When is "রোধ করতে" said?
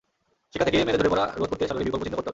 1.39-1.63